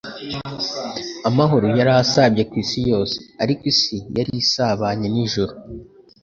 [1.29, 5.53] Amahoro yari asabye ku isi yose, ariko isi yari isabanye n'ijuru.